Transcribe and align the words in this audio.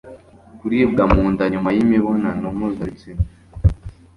Kuribwa 0.59 1.03
mu 1.13 1.23
nda 1.31 1.45
nyuma 1.53 1.69
y'imibonanano 1.75 2.45
mpuzabitsina 2.57 3.23